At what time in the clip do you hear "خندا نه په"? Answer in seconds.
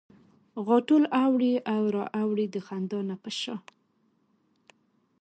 2.67-3.29